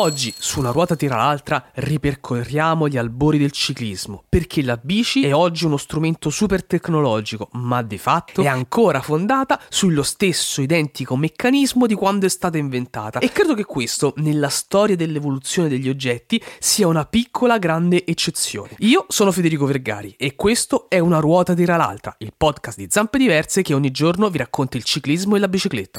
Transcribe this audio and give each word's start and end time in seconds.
Oggi, 0.00 0.32
su 0.38 0.60
una 0.60 0.70
ruota 0.70 0.94
tira 0.94 1.16
l'altra, 1.16 1.70
ripercorriamo 1.74 2.86
gli 2.86 2.96
albori 2.96 3.36
del 3.36 3.50
ciclismo, 3.50 4.22
perché 4.28 4.62
la 4.62 4.78
bici 4.80 5.24
è 5.24 5.34
oggi 5.34 5.64
uno 5.64 5.76
strumento 5.76 6.30
super 6.30 6.64
tecnologico, 6.64 7.48
ma 7.54 7.82
di 7.82 7.98
fatto 7.98 8.42
è 8.42 8.46
ancora 8.46 9.00
fondata 9.00 9.60
sullo 9.68 10.04
stesso 10.04 10.60
identico 10.60 11.16
meccanismo 11.16 11.86
di 11.86 11.94
quando 11.94 12.26
è 12.26 12.28
stata 12.28 12.56
inventata. 12.56 13.18
E 13.18 13.32
credo 13.32 13.54
che 13.54 13.64
questo, 13.64 14.12
nella 14.18 14.50
storia 14.50 14.94
dell'evoluzione 14.94 15.68
degli 15.68 15.88
oggetti, 15.88 16.40
sia 16.60 16.86
una 16.86 17.04
piccola 17.04 17.58
grande 17.58 18.06
eccezione. 18.06 18.76
Io 18.78 19.04
sono 19.08 19.32
Federico 19.32 19.66
Vergari 19.66 20.14
e 20.16 20.36
questo 20.36 20.88
è 20.88 21.00
Una 21.00 21.18
ruota 21.18 21.54
tira 21.54 21.76
l'altra, 21.76 22.14
il 22.18 22.32
podcast 22.36 22.78
di 22.78 22.86
Zampe 22.88 23.18
Diverse 23.18 23.62
che 23.62 23.74
ogni 23.74 23.90
giorno 23.90 24.30
vi 24.30 24.38
racconta 24.38 24.76
il 24.76 24.84
ciclismo 24.84 25.34
e 25.34 25.40
la 25.40 25.48
bicicletta. 25.48 25.98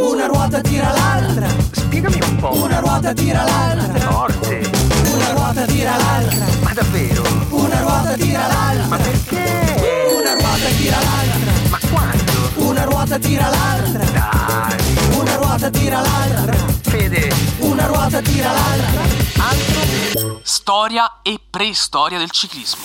Una 0.00 0.26
ruota 0.26 0.60
tira 0.60 0.92
l'altra. 0.92 1.59
Po'. 2.40 2.54
Una 2.54 2.78
ruota 2.80 3.12
tira 3.12 3.44
l'altra. 3.44 4.00
Forte. 4.00 4.70
Una 5.12 5.32
ruota 5.32 5.64
tira 5.66 5.96
l'altra. 5.96 6.46
Ma 6.62 6.72
davvero? 6.72 7.22
Una 7.50 7.80
ruota 7.80 8.14
tira 8.14 8.46
l'altra. 8.46 8.86
Ma 8.86 8.96
perché? 8.96 10.08
Una 10.18 10.32
ruota 10.32 10.68
tira 10.78 10.96
l'altra. 11.00 11.52
Ma 11.68 11.78
quando? 11.90 12.50
Una 12.54 12.84
ruota 12.84 13.18
tira 13.18 13.48
l'altra. 13.48 14.04
Dai. 14.04 15.18
Una 15.18 15.34
ruota 15.36 15.70
tira 15.70 16.00
l'altra. 16.00 16.54
Fede. 16.80 17.30
Una 17.58 17.86
ruota 17.86 18.22
tira 18.22 18.52
l'altra. 18.52 19.02
Altro? 19.36 20.40
Storia 20.42 21.20
e 21.22 21.38
preistoria 21.50 22.16
del 22.16 22.30
ciclismo. 22.30 22.84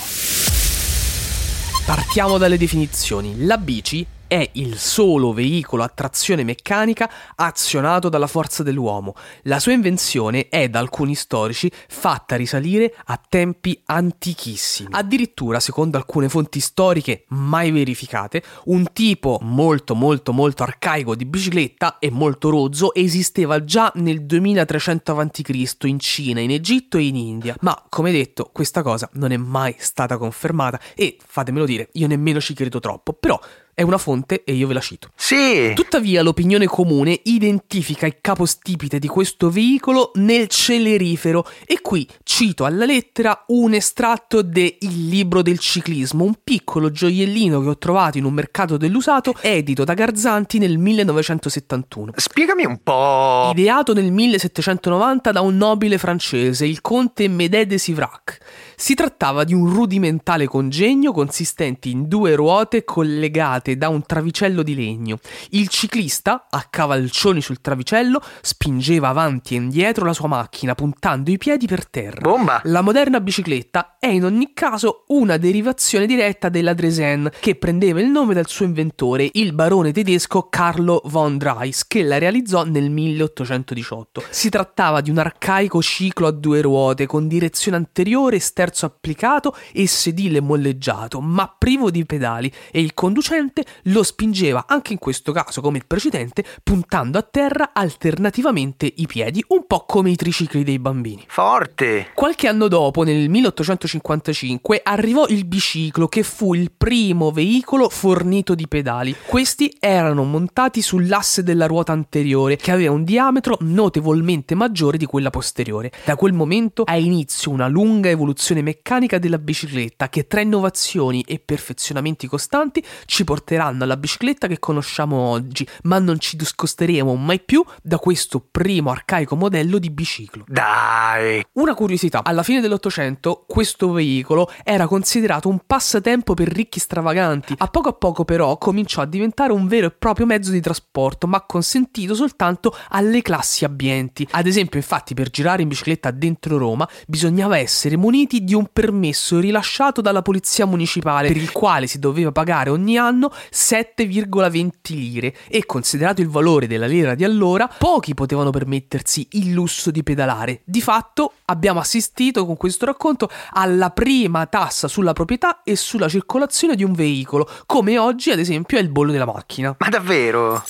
Partiamo 1.86 2.38
dalle 2.38 2.58
definizioni. 2.58 3.46
La 3.46 3.58
bici 3.58 4.06
è 4.36 4.50
il 4.54 4.78
solo 4.78 5.32
veicolo 5.32 5.84
a 5.84 5.88
trazione 5.88 6.44
meccanica 6.44 7.10
azionato 7.36 8.10
dalla 8.10 8.28
forza 8.28 8.64
dell'uomo. 8.64 9.16
La 9.44 9.60
sua 9.60 9.72
invenzione 9.72 10.50
è 10.50 10.68
da 10.68 10.80
alcuni 10.80 11.16
storici 11.16 11.72
fatta 11.88 12.36
risalire 12.36 12.94
a 13.06 13.18
tempi 13.30 13.82
antichissimi. 13.86 14.90
Addirittura, 14.92 15.62
secondo 15.62 15.96
alcune 15.96 16.28
fonti 16.28 16.60
storiche 16.60 17.24
mai 17.30 17.72
verificate, 17.72 18.44
un 18.66 18.92
tipo 18.92 19.40
molto 19.42 19.96
molto 19.96 20.34
molto 20.34 20.64
arcaico 20.64 21.16
di 21.16 21.24
bicicletta 21.24 22.00
e 22.00 22.12
molto 22.12 22.50
rozzo 22.50 22.94
esisteva 22.94 23.64
già 23.64 23.90
nel 23.96 24.26
2300 24.26 25.18
a.C. 25.18 25.76
in 25.84 26.00
Cina, 26.00 26.42
in 26.42 26.52
Egitto 26.52 26.98
e 26.98 27.06
in 27.06 27.16
India. 27.16 27.56
Ma, 27.62 27.86
come 27.88 28.12
detto, 28.12 28.50
questa 28.52 28.82
cosa 28.82 29.10
non 29.14 29.32
è 29.32 29.38
mai 29.38 29.76
stata 29.78 30.18
confermata 30.18 30.78
e, 30.94 31.18
fatemelo 31.26 31.66
dire, 31.66 31.88
io 31.94 32.08
nemmeno 32.08 32.42
ci 32.42 32.54
credo 32.54 32.82
troppo, 32.82 33.14
però 33.14 33.40
è 33.76 33.82
una 33.82 33.98
fonte 33.98 34.44
e 34.46 34.54
io 34.54 34.68
ve 34.68 34.74
la 34.74 34.80
cito. 34.80 35.10
Sì. 35.16 35.74
Tuttavia 35.76 36.24
l'opinione 36.24 36.66
comune 36.66 37.20
identifica 37.24 38.06
il 38.06 38.20
capostipite 38.22 39.00
di 39.00 39.08
questo 39.08 39.50
veicolo 39.50 40.12
nel 40.16 40.48
celerifero 40.48 41.46
e 41.66 41.82
qui 41.82 42.08
cito 42.24 42.64
alla 42.64 42.86
lettera 42.86 43.44
un 43.48 43.74
estratto 43.74 44.42
de 44.42 44.78
Il 44.80 45.10
libro 45.10 45.42
del 45.42 45.60
ciclismo, 45.60 46.24
un 46.24 46.36
piccolo 46.42 46.90
gioiellino 46.90 47.62
che 47.62 47.68
ho 47.68 47.78
trovato 47.78 48.18
in 48.18 48.24
un 48.24 48.34
mercato 48.34 48.78
dell'usato 48.78 49.36
edito 49.42 49.84
da 49.84 49.94
Garzanti 49.94 50.58
nel 50.58 50.78
1971. 50.78 52.14
Spiegami 52.16 52.64
un 52.64 52.80
po'. 52.82 53.50
Ideato 53.52 53.94
nel 53.94 54.10
1790 54.10 55.34
da 55.34 55.42
un 55.42 55.58
nobile 55.58 55.98
francese, 55.98 56.66
il 56.66 56.80
conte 56.80 57.28
Médée 57.28 57.66
de 57.66 57.78
Sivrac. 57.78 58.38
Si 58.78 58.94
trattava 58.94 59.44
di 59.44 59.54
un 59.54 59.70
rudimentale 59.70 60.48
congegno 60.48 61.12
consistente 61.12 61.90
in 61.90 62.08
due 62.08 62.36
ruote 62.36 62.84
collegate 62.84 63.65
da 63.74 63.90
un 63.90 64.06
travicello 64.06 64.62
di 64.62 64.76
legno. 64.76 65.18
Il 65.50 65.68
ciclista, 65.70 66.46
a 66.50 66.68
cavalcioni 66.70 67.42
sul 67.42 67.62
travicello, 67.62 68.22
spingeva 68.42 69.10
avanti 69.10 69.56
e 69.56 69.58
indietro 69.58 70.06
la 70.06 70.14
sua 70.14 70.28
macchina 70.28 70.76
puntando 70.76 71.32
i 71.32 71.38
piedi 71.38 71.66
per 71.66 71.88
terra. 71.88 72.22
Bomba. 72.22 72.62
La 72.66 72.82
moderna 72.82 73.20
bicicletta 73.20 73.98
è 74.00 74.08
in 74.08 74.24
ogni 74.24 74.52
caso 74.54 75.06
una 75.08 75.38
derivazione 75.38 76.06
diretta 76.06 76.50
della 76.50 76.74
Dresen, 76.74 77.32
che 77.40 77.56
prendeva 77.56 78.00
il 78.00 78.08
nome 78.08 78.34
dal 78.34 78.48
suo 78.48 78.66
inventore, 78.66 79.30
il 79.34 79.54
barone 79.54 79.92
tedesco 79.92 80.48
Carlo 80.50 81.02
von 81.06 81.38
Dreis, 81.38 81.88
che 81.88 82.04
la 82.04 82.18
realizzò 82.18 82.64
nel 82.64 82.90
1818. 82.90 84.24
Si 84.30 84.50
trattava 84.50 85.02
di 85.02 85.10
un 85.10 85.18
arcaico 85.18 85.82
ciclo 85.82 86.28
a 86.28 86.32
due 86.32 86.62
ruote 86.62 87.06
con 87.06 87.28
direzione 87.28 87.78
anteriore, 87.78 88.40
sterzo 88.40 88.86
applicato 88.86 89.56
e 89.72 89.88
sedile 89.88 90.42
molleggiato, 90.42 91.22
ma 91.22 91.54
privo 91.58 91.90
di 91.90 92.06
pedali, 92.06 92.52
e 92.72 92.82
il 92.82 92.94
conducente 92.94 93.55
lo 93.84 94.04
spingeva 94.04 94.66
anche 94.68 94.94
in 94.94 95.00
questo 95.00 95.32
caso, 95.32 95.62
come 95.62 95.78
il 95.78 95.86
precedente, 95.86 96.44
puntando 96.64 97.18
a 97.18 97.22
terra 97.22 97.72
alternativamente 97.74 98.92
i 98.96 99.06
piedi, 99.08 99.44
un 99.50 99.66
po' 99.68 99.86
come 99.86 100.10
i 100.10 100.16
tricicli 100.16 100.64
dei 100.64 100.80
bambini. 100.80 101.24
Forte. 101.28 102.10
Qualche 102.14 102.48
anno 102.48 102.68
dopo, 102.68 103.04
nel 103.04 103.30
1855, 103.30 104.82
arrivò 104.84 105.28
il 105.28 105.46
biciclo 105.46 106.08
che 106.08 106.24
fu 106.24 106.54
il 106.54 106.72
primo 106.76 107.32
veicolo 107.32 107.90
fornito 107.90 108.56
di 108.56 108.68
pedali. 108.68 109.16
Questi 109.26 109.76
erano 109.80 110.24
montati 110.24 110.82
sull'asse 110.82 111.44
della 111.44 111.68
ruota 111.68 111.92
anteriore, 111.92 112.56
che 112.56 112.72
aveva 112.72 112.94
un 112.94 113.04
diametro 113.04 113.58
notevolmente 113.62 114.56
maggiore 114.56 114.98
di 114.98 115.06
quella 115.06 115.30
posteriore. 115.30 115.92
Da 116.04 116.16
quel 116.16 116.34
momento 116.34 116.84
ha 116.84 116.98
inizio 116.98 117.52
una 117.52 117.68
lunga 117.68 118.10
evoluzione 118.10 118.62
meccanica 118.62 119.20
della 119.20 119.38
bicicletta 119.38 120.10
che 120.10 120.28
tra 120.28 120.42
innovazioni 120.42 121.24
e 121.28 121.40
perfezionamenti 121.40 122.28
costanti 122.28 122.84
ci 123.06 123.24
porteranno 123.46 123.84
alla 123.84 123.96
bicicletta 123.96 124.48
che 124.48 124.58
conosciamo 124.58 125.18
oggi, 125.18 125.68
ma 125.84 126.00
non 126.00 126.20
ci 126.20 126.36
discosteremo 126.36 127.14
mai 127.14 127.40
più 127.40 127.64
da 127.84 128.00
questo 128.00 128.44
primo 128.50 128.90
arcaico 128.90 129.36
modello 129.36 129.78
di 129.78 129.92
biciclo. 129.92 130.46
Dai. 130.48 131.46
Una 131.54 131.76
curiosità, 131.76 132.24
alla 132.24 132.42
fine 132.42 132.60
dell'Ottocento 132.60 133.46
questo 133.48 133.92
veicolo 133.92 134.52
era 134.64 134.88
considerato 134.88 135.48
un 135.48 135.60
passatempo 135.66 136.34
per 136.34 136.48
ricchi 136.48 136.80
stravaganti. 136.80 137.54
A 137.60 137.68
poco 137.68 137.90
a 137.90 137.94
poco 137.94 138.26
però 138.26 138.58
cominciò 138.58 139.02
a 139.02 139.06
diventare 139.06 139.54
un 139.54 139.68
vero 139.68 139.88
e 139.88 139.92
proprio 139.92 140.26
mezzo 140.26 140.50
di 140.50 140.60
trasporto, 140.60 141.28
ma 141.28 141.42
consentito 141.42 142.16
soltanto 142.16 142.76
alle 142.90 143.22
classi 143.22 143.64
abbienti. 143.64 144.28
Ad 144.32 144.48
esempio, 144.48 144.80
infatti, 144.80 145.14
per 145.14 145.30
girare 145.30 145.62
in 145.62 145.68
bicicletta 145.68 146.10
dentro 146.10 146.58
Roma 146.58 146.90
bisognava 147.06 147.60
essere 147.60 147.96
muniti 147.96 148.44
di 148.44 148.56
un 148.56 148.68
permesso 148.74 149.40
rilasciato 149.40 150.02
dalla 150.02 150.24
polizia 150.24 150.66
municipale, 150.66 151.28
per 151.28 151.38
il 151.38 151.52
quale 151.52 151.86
si 151.86 152.00
doveva 152.00 152.32
pagare 152.32 152.72
ogni 152.72 152.98
anno 152.98 153.32
7,20 153.52 154.70
lire 154.94 155.36
e 155.48 155.66
considerato 155.66 156.22
il 156.22 156.30
valore 156.30 156.68
della 156.68 156.88
lira 156.88 157.16
di 157.16 157.24
allora, 157.24 157.68
pochi 157.68 158.14
potevano 158.14 158.50
permettersi 158.50 159.28
il 159.32 159.52
lusso 159.52 159.92
di 159.92 160.04
pedalare. 160.04 160.62
Di 160.64 160.82
fatto 160.82 161.34
abbiamo 161.46 161.80
assistito 161.80 162.46
con 162.46 162.58
questo 162.58 162.86
racconto 162.86 163.30
alla 163.52 163.90
prima 163.90 164.46
tassa 164.46 164.88
sulla 164.88 165.14
proprietà 165.14 165.62
e 165.64 165.76
sulla 165.76 166.08
circolazione 166.08 166.76
di 166.76 166.84
un 166.84 166.94
veicolo, 166.94 167.50
come 167.66 167.98
oggi 167.98 168.32
ad 168.32 168.40
esempio 168.40 168.78
è 168.78 168.82
il 168.82 168.90
bollo 168.90 169.12
della 169.12 169.26
macchina. 169.26 169.76
Ma 169.78 169.90
davvero? 169.90 170.64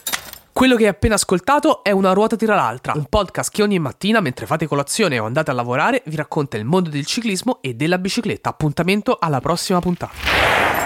Quello 0.56 0.78
che 0.78 0.84
hai 0.84 0.90
appena 0.90 1.16
ascoltato 1.16 1.84
è 1.84 1.92
Una 1.92 2.14
ruota 2.14 2.38
tira 2.38 2.56
l'altra, 2.56 2.94
un 2.96 3.08
podcast 3.10 3.52
che 3.52 3.62
ogni 3.62 3.78
mattina 3.78 4.22
mentre 4.22 4.46
fate 4.46 4.68
colazione 4.68 5.20
o 5.20 5.26
andate 5.26 5.52
a 5.52 5.54
lavorare 5.54 6.02
vi 6.06 6.16
racconta 6.16 6.56
il 6.56 6.64
mondo 6.64 6.90
del 6.90 7.06
ciclismo 7.06 7.60
e 7.62 7.74
della 7.74 7.98
bicicletta. 7.98 8.52
Appuntamento 8.52 9.18
alla 9.20 9.42
prossima 9.42 9.82
puntata. 9.82 10.85